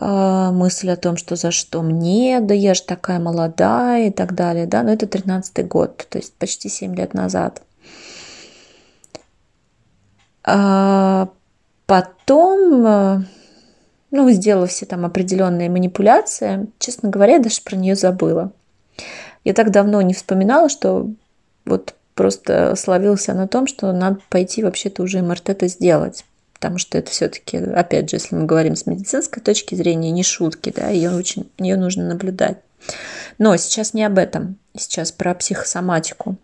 э, 0.00 0.50
мысль 0.52 0.90
о 0.90 0.96
том, 0.96 1.18
что 1.18 1.36
за 1.36 1.50
что 1.50 1.82
мне, 1.82 2.40
да 2.40 2.54
я 2.54 2.72
же 2.72 2.82
такая 2.82 3.18
молодая 3.18 4.08
и 4.08 4.10
так 4.10 4.34
далее, 4.34 4.66
да, 4.66 4.82
но 4.82 4.92
это 4.92 5.04
13-й 5.04 5.64
год, 5.64 6.06
то 6.08 6.16
есть 6.16 6.32
почти 6.34 6.70
7 6.70 6.94
лет 6.96 7.12
назад. 7.12 7.60
А 10.42 11.28
потом, 11.84 12.86
э, 12.86 13.22
ну, 14.10 14.30
сделав 14.30 14.70
все 14.70 14.86
там 14.86 15.04
определенные 15.04 15.70
манипуляции, 15.70 16.66
честно 16.78 17.10
говоря, 17.10 17.34
я 17.34 17.38
даже 17.38 17.60
про 17.62 17.76
нее 17.76 17.94
забыла. 17.94 18.52
Я 19.44 19.54
так 19.54 19.70
давно 19.70 20.02
не 20.02 20.14
вспоминала, 20.14 20.68
что 20.68 21.08
вот 21.64 21.94
просто 22.14 22.74
словился 22.76 23.32
на 23.34 23.48
том, 23.48 23.66
что 23.66 23.92
надо 23.92 24.18
пойти 24.28 24.62
вообще-то 24.62 25.02
уже 25.02 25.22
МРТ-то 25.22 25.68
сделать. 25.68 26.24
Потому 26.52 26.76
что 26.76 26.98
это 26.98 27.10
все-таки, 27.10 27.56
опять 27.56 28.10
же, 28.10 28.16
если 28.16 28.34
мы 28.34 28.44
говорим 28.44 28.76
с 28.76 28.84
медицинской 28.84 29.42
точки 29.42 29.74
зрения, 29.74 30.10
не 30.10 30.22
шутки, 30.22 30.70
да, 30.76 30.88
ее, 30.88 31.10
очень, 31.10 31.50
ее 31.58 31.78
нужно 31.78 32.06
наблюдать. 32.06 32.58
Но 33.38 33.56
сейчас 33.56 33.94
не 33.94 34.04
об 34.04 34.18
этом, 34.18 34.56
сейчас 34.76 35.12
про 35.12 35.34
психосоматику. 35.34 36.36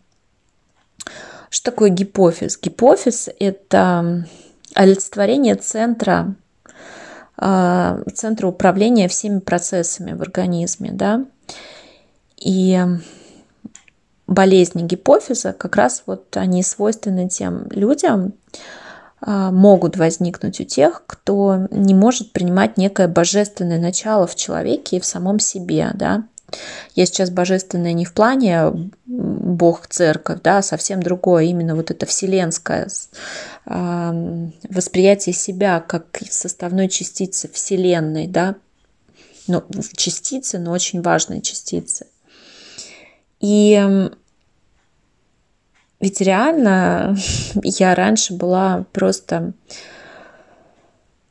Что 1.51 1.71
такое 1.71 1.91
гипофиз? 1.91 2.59
Гипофиз– 2.59 3.29
это 3.39 4.27
олицетворение 4.75 5.57
центра, 5.57 6.35
центра 7.38 8.49
управления 8.49 9.09
всеми 9.09 9.40
процессами 9.40 10.12
в 10.12 10.23
организме, 10.23 10.90
да, 10.93 11.25
и 12.37 12.81
болезни 14.26 14.83
гипофиза, 14.83 15.52
как 15.52 15.76
раз 15.76 16.02
вот 16.07 16.37
они 16.37 16.62
свойственны 16.62 17.28
тем 17.28 17.69
людям, 17.71 18.33
а, 19.21 19.50
могут 19.50 19.97
возникнуть 19.97 20.61
у 20.61 20.64
тех, 20.64 21.02
кто 21.07 21.69
не 21.71 21.95
может 21.95 22.33
принимать 22.33 22.76
некое 22.76 23.09
божественное 23.09 23.81
начало 23.81 24.26
в 24.26 24.35
человеке 24.35 24.97
и 24.97 25.00
в 25.00 25.07
самом 25.07 25.38
себе, 25.38 25.90
да. 25.95 26.25
Я 26.95 27.07
сейчас 27.07 27.31
божественное 27.31 27.93
не 27.93 28.05
в 28.05 28.12
плане 28.12 28.90
Бог, 29.57 29.87
церковь, 29.87 30.41
да, 30.43 30.63
совсем 30.63 31.03
другое, 31.03 31.45
именно 31.45 31.75
вот 31.75 31.91
это 31.91 32.07
вселенское 32.07 32.89
а, 33.65 34.15
восприятие 34.69 35.35
себя 35.35 35.81
как 35.81 36.21
составной 36.31 36.89
частицы 36.89 37.51
Вселенной, 37.53 38.27
да, 38.27 38.57
ну, 39.47 39.65
частицы, 39.97 40.59
но 40.59 40.73
очень 40.73 41.03
важной 41.03 41.41
частицы. 41.41 42.07
И 43.41 44.11
ведь 46.01 46.21
реально 46.21 47.17
я 47.63 47.95
раньше 47.95 48.35
была 48.35 48.85
просто... 48.93 49.53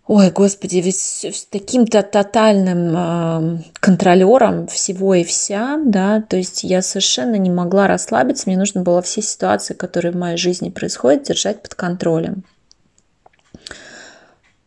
Ой, 0.07 0.29
господи, 0.29 0.77
ведь 0.77 1.00
с 1.00 1.45
таким-то 1.45 2.03
тотальным 2.03 2.93
э, 2.95 3.63
контролером 3.79 4.67
всего 4.67 5.15
и 5.15 5.24
вся, 5.24 5.79
да, 5.83 6.21
то 6.21 6.38
есть 6.38 6.63
я 6.63 6.83
совершенно 6.83 7.36
не 7.36 7.49
могла 7.49 7.88
расслабиться, 7.88 8.43
мне 8.45 8.58
нужно 8.58 8.84
было 8.84 9.01
все 9.01 9.23
ситуации, 9.23 9.73
которые 9.73 10.12
в 10.12 10.15
моей 10.15 10.38
жизни 10.38 10.69
происходят, 10.69 11.23
держать 11.23 11.63
под 11.63 11.73
контролем. 11.73 12.43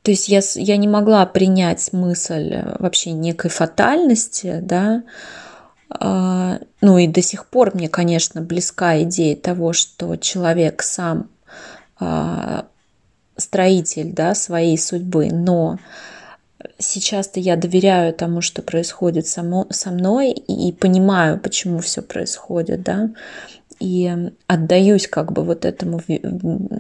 То 0.03 0.11
есть 0.11 0.29
я, 0.29 0.41
я 0.57 0.77
не 0.77 0.89
могла 0.89 1.25
принять 1.25 1.93
мысль 1.93 2.63
вообще 2.81 3.13
некой 3.13 3.51
фатальности, 3.51 4.59
да, 4.61 5.05
а, 5.89 6.59
ну 6.81 6.99
и 6.99 7.07
до 7.07 7.23
сих 7.23 7.47
пор 7.47 7.77
мне, 7.77 7.89
конечно, 7.89 8.41
близка 8.41 9.01
идея 9.03 9.37
того, 9.37 9.73
что 9.73 10.17
человек 10.17 10.83
сам 10.83 11.31
а, 12.01 12.67
строитель 13.39 14.13
да, 14.13 14.35
своей 14.35 14.77
судьбы, 14.77 15.29
но 15.33 15.79
сейчас-то 16.79 17.41
я 17.41 17.57
доверяю 17.57 18.13
тому, 18.13 18.41
что 18.41 18.63
происходит 18.63 19.27
само, 19.27 19.67
со 19.71 19.91
мной 19.91 20.33
и 20.33 20.73
понимаю, 20.73 21.39
почему 21.39 21.79
все 21.79 22.03
происходит, 22.03 22.83
да, 22.83 23.11
и 23.81 24.13
отдаюсь 24.47 25.07
как 25.07 25.33
бы 25.33 25.45
вот 25.45 25.65
этому, 25.65 26.01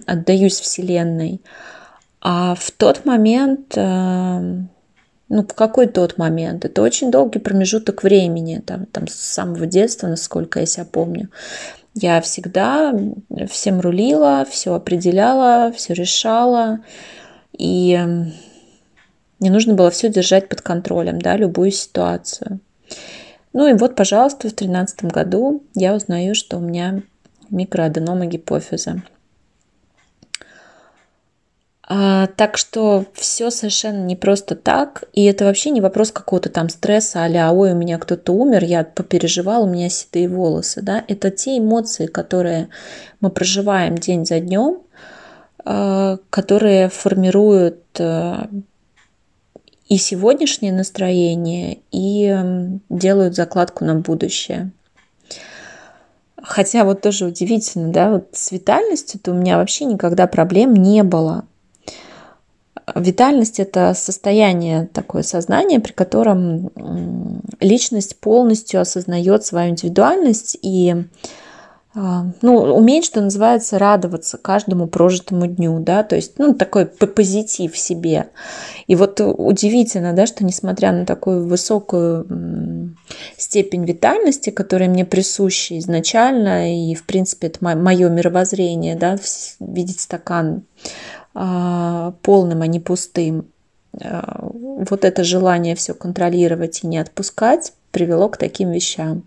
отдаюсь 0.07 0.61
Вселенной. 0.61 1.40
А 2.21 2.57
в 2.57 2.73
тот 2.73 3.05
момент 3.05 3.75
а, 3.77 4.42
ну, 5.29 5.42
в 5.42 5.55
какой 5.55 5.87
тот 5.87 6.16
момент? 6.16 6.64
Это 6.64 6.81
очень 6.81 7.11
долгий 7.11 7.38
промежуток 7.38 8.03
времени, 8.03 8.62
там, 8.64 8.87
там 8.87 9.07
с 9.07 9.14
самого 9.14 9.66
детства, 9.66 10.07
насколько 10.07 10.61
я 10.61 10.66
себя 10.66 10.87
помню. 10.90 11.29
Я 12.00 12.20
всегда 12.20 12.94
всем 13.50 13.80
рулила, 13.80 14.46
все 14.48 14.74
определяла, 14.74 15.72
все 15.72 15.94
решала, 15.94 16.78
и 17.56 17.98
мне 19.40 19.50
нужно 19.50 19.74
было 19.74 19.90
все 19.90 20.08
держать 20.08 20.48
под 20.48 20.61
контролем, 20.62 21.20
да, 21.20 21.37
любую 21.37 21.72
ситуацию. 21.72 22.61
Ну 23.52 23.66
и 23.66 23.74
вот, 23.74 23.96
пожалуйста, 23.96 24.48
в 24.48 24.52
тринадцатом 24.52 25.08
году 25.08 25.64
я 25.74 25.94
узнаю, 25.94 26.37
что 26.37 26.58
у 26.58 26.61
меня 26.61 27.02
микроаденома 27.50 28.26
гипофиза. 28.26 29.02
А, 31.90 32.27
так 32.27 32.59
что 32.59 33.07
все 33.14 33.48
совершенно 33.51 34.05
не 34.05 34.14
просто 34.14 34.55
так, 34.55 35.05
и 35.14 35.24
это 35.24 35.46
вообще 35.46 35.70
не 35.70 35.81
вопрос 35.81 36.12
какого-то 36.12 36.51
там 36.51 36.68
стресса, 36.68 37.24
а 37.24 37.51
ой, 37.51 37.72
у 37.72 37.74
меня 37.74 37.96
кто-то 37.96 38.33
умер, 38.33 38.62
я 38.64 38.85
попереживал, 38.85 39.64
у 39.64 39.68
меня 39.68 39.88
седые 39.88 40.29
волосы, 40.29 40.83
да, 40.83 41.03
это 41.09 41.31
те 41.31 41.57
эмоции, 41.57 42.05
которые 42.05 42.68
мы 43.22 43.31
проживаем 43.31 43.96
день 43.96 44.27
за 44.27 44.38
днем, 44.38 44.83
а, 45.64 46.18
которые 46.29 46.90
формируют 46.90 47.83
а, 47.98 48.51
и 49.88 49.96
сегодняшнее 49.96 50.74
настроение, 50.74 51.79
и 51.90 52.37
делают 52.90 53.35
закладку 53.35 53.87
на 53.87 53.94
будущее. 53.94 54.72
Хотя 56.42 56.85
вот 56.85 57.01
тоже 57.01 57.24
удивительно, 57.24 57.90
да, 57.90 58.11
вот 58.11 58.29
с 58.33 58.53
витальностью-то 58.53 59.33
у 59.33 59.35
меня 59.35 59.57
вообще 59.57 59.87
никогда 59.87 60.27
проблем 60.27 60.74
не 60.74 61.03
было. 61.03 61.47
Витальность– 62.94 63.61
это 63.61 63.94
состояние, 63.94 64.88
такое 64.92 65.22
сознание, 65.22 65.81
при 65.81 65.92
котором 65.92 66.70
личность 67.61 68.20
полностью 68.20 68.81
осознает 68.81 69.44
свою 69.44 69.70
индивидуальность 69.70 70.59
и 70.62 70.94
а, 72.01 72.27
ну, 72.42 72.59
умеет, 72.74 73.05
что 73.05 73.20
называется, 73.20 73.79
радоваться 73.79 74.38
каждому 74.38 74.87
прожитому 74.87 75.46
дню, 75.46 75.81
да, 75.81 76.05
то 76.05 76.16
есть, 76.16 76.38
ну, 76.38 76.55
такой 76.55 76.87
позитив 76.87 77.72
в 77.72 77.79
себе. 77.79 78.29
И 78.87 78.94
вот 78.94 79.20
удивительно, 79.20 80.12
да, 80.12 80.27
что 80.27 80.44
несмотря 80.44 80.92
на 80.92 81.07
такую 81.07 81.46
высокую 81.46 82.94
степень 83.37 83.85
витальности, 83.85 84.51
которая 84.51 84.88
мне 84.88 85.05
присуща 85.05 85.77
изначально, 85.79 86.72
и, 86.72 86.94
в 86.94 87.05
принципе, 87.05 87.48
это 87.48 87.59
мое 87.64 88.09
мировоззрение, 88.11 88.94
да, 88.94 89.16
видеть 89.59 90.01
стакан 90.01 90.62
полным, 92.22 92.62
а 92.62 92.66
не 92.66 92.81
пустым. 92.81 93.46
А, 94.01 94.40
вот 94.42 95.05
это 95.05 95.24
желание 95.24 95.74
все 95.74 95.94
контролировать 95.94 96.83
и 96.83 96.87
не 96.87 96.98
отпускать 96.98 97.72
привело 97.90 98.29
к 98.29 98.37
таким 98.37 98.70
вещам. 98.70 99.22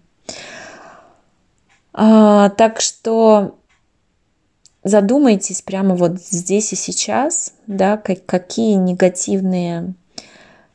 А, 1.93 2.49
так 2.49 2.81
что 2.81 3.55
задумайтесь 4.83 5.61
прямо 5.61 5.95
вот 5.95 6.21
здесь 6.21 6.73
и 6.73 6.75
сейчас, 6.75 7.53
да, 7.67 7.97
как, 7.97 8.25
какие 8.25 8.75
негативные 8.75 9.93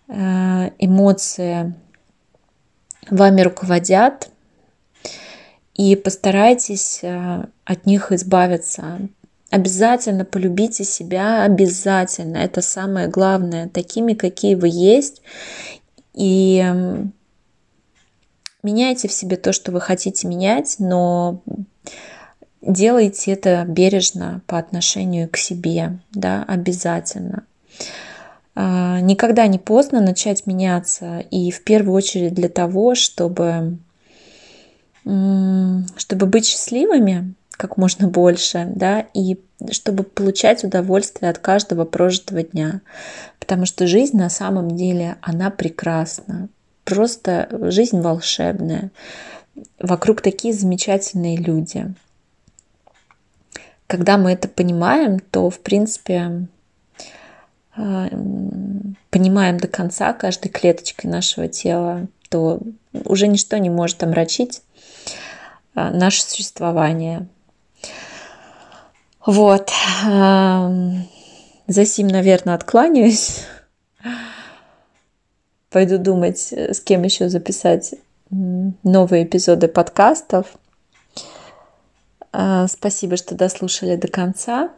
эмоции 0.09 1.75
вами 3.11 3.41
руководят, 3.41 4.31
и 5.75 5.97
постарайтесь 5.97 7.03
от 7.65 7.87
них 7.87 8.13
избавиться. 8.13 9.01
Обязательно 9.51 10.25
полюбите 10.25 10.85
себя, 10.85 11.45
обязательно. 11.45 12.39
Это 12.39 12.61
самое 12.63 13.09
главное, 13.09 13.69
такими, 13.69 14.15
какие 14.15 14.57
вы 14.57 14.69
есть. 14.69 15.23
И 16.15 16.65
меняйте 18.63 19.07
в 19.07 19.13
себе 19.13 19.37
то, 19.37 19.53
что 19.53 19.71
вы 19.71 19.81
хотите 19.81 20.27
менять, 20.27 20.77
но 20.79 21.43
делайте 22.61 23.33
это 23.33 23.65
бережно 23.67 24.43
по 24.47 24.59
отношению 24.59 25.29
к 25.29 25.37
себе, 25.37 26.01
да, 26.13 26.45
обязательно. 26.47 27.45
А, 28.57 29.01
никогда 29.01 29.47
не 29.47 29.59
поздно 29.59 30.01
начать 30.01 30.47
меняться, 30.47 31.21
и 31.31 31.51
в 31.51 31.63
первую 31.63 31.95
очередь 31.95 32.35
для 32.35 32.49
того, 32.49 32.95
чтобы, 32.95 33.79
чтобы 35.05 36.27
быть 36.27 36.47
счастливыми 36.47 37.35
как 37.57 37.77
можно 37.77 38.09
больше, 38.09 38.71
да, 38.75 39.07
и 39.15 39.39
чтобы 39.71 40.03
получать 40.03 40.65
удовольствие 40.65 41.31
от 41.31 41.39
каждого 41.39 41.85
прожитого 41.85 42.43
дня. 42.43 42.81
Потому 43.39 43.67
что 43.67 43.87
жизнь 43.87 44.17
на 44.17 44.29
самом 44.29 44.77
деле, 44.77 45.17
она 45.23 45.51
прекрасна. 45.51 46.49
Просто 46.85 47.49
жизнь 47.71 48.01
волшебная. 48.01 48.91
Вокруг 49.81 50.21
такие 50.21 50.53
замечательные 50.53 51.37
люди. 51.37 51.93
Когда 53.87 54.19
мы 54.19 54.33
это 54.33 54.49
понимаем, 54.49 55.21
то, 55.21 55.49
в 55.49 55.61
принципе, 55.61 56.49
а, 57.77 58.09
понимаем 59.11 59.59
до 59.59 59.69
конца 59.69 60.13
каждой 60.13 60.49
клеточкой 60.49 61.11
нашего 61.11 61.49
тела, 61.49 62.07
то 62.29 62.61
уже 63.05 63.29
ничто 63.29 63.57
не 63.59 63.71
может 63.71 64.03
омрачить 64.03 64.63
а, 65.75 65.91
наше 65.91 66.23
существование. 66.23 67.29
Вот. 69.27 69.71
За 71.67 71.85
сим, 71.85 72.07
наверное, 72.07 72.55
откланяюсь. 72.55 73.45
Пойду 75.71 75.99
думать, 75.99 76.53
с 76.53 76.81
кем 76.81 77.03
еще 77.03 77.29
записать 77.29 77.95
новые 78.31 79.25
эпизоды 79.25 79.69
подкастов. 79.69 80.47
А, 82.33 82.69
спасибо, 82.69 83.17
что 83.17 83.35
дослушали 83.35 83.97
до 83.97 84.09
конца. 84.09 84.71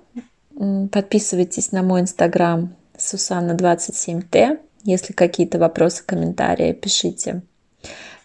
Подписывайтесь 0.90 1.70
на 1.72 1.82
мой 1.82 2.00
инстаграм 2.00 2.74
Сусанна27Т. 2.96 4.58
Если 4.84 5.12
какие-то 5.12 5.58
вопросы, 5.58 6.02
комментарии, 6.04 6.72
пишите. 6.72 7.42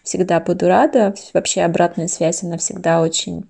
Всегда 0.02 0.40
буду 0.40 0.68
рада. 0.68 1.14
Вообще 1.32 1.62
обратная 1.62 2.08
связь, 2.08 2.42
она 2.42 2.56
всегда 2.56 3.02
очень 3.02 3.44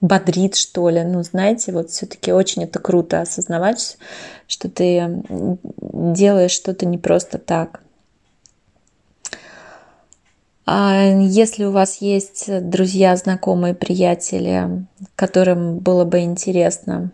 бодрит, 0.00 0.56
что 0.56 0.88
ли. 0.88 1.02
Ну, 1.02 1.22
знаете, 1.22 1.72
вот 1.72 1.90
все-таки 1.90 2.32
очень 2.32 2.64
это 2.64 2.78
круто 2.78 3.20
осознавать, 3.20 3.98
что 4.46 4.68
ты 4.68 5.22
делаешь 5.30 6.52
что-то 6.52 6.86
не 6.86 6.98
просто 6.98 7.38
так. 7.38 7.80
А 10.68 11.00
если 11.04 11.64
у 11.64 11.70
вас 11.70 11.98
есть 12.00 12.46
друзья, 12.68 13.14
знакомые, 13.16 13.72
приятели, 13.72 14.84
которым 15.14 15.78
было 15.78 16.04
бы 16.04 16.20
интересно 16.20 17.12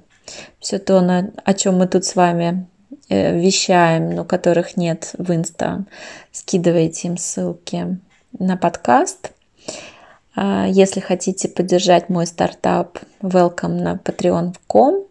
все 0.58 0.78
то, 0.78 1.00
о 1.44 1.54
чем 1.54 1.76
мы 1.76 1.86
тут 1.86 2.06
с 2.06 2.16
вами 2.16 2.66
э, 3.10 3.38
вещаем, 3.38 4.14
но 4.14 4.24
которых 4.24 4.78
нет 4.78 5.14
в 5.18 5.34
инста, 5.34 5.84
скидывайте 6.30 7.08
им 7.08 7.18
ссылки 7.18 7.98
на 8.38 8.56
подкаст. 8.56 9.32
А, 10.34 10.66
если 10.66 11.00
хотите 11.00 11.48
поддержать 11.48 12.08
мой 12.08 12.26
стартап, 12.26 12.98
welcome 13.20 13.80
на 13.80 13.94
patreon.com. 13.94 15.04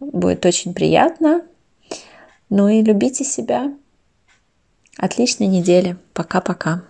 Будет 0.00 0.46
очень 0.46 0.74
приятно. 0.74 1.42
Ну 2.48 2.68
и 2.68 2.82
любите 2.82 3.24
себя. 3.24 3.72
Отличной 4.96 5.46
недели. 5.46 5.96
Пока-пока. 6.14 6.82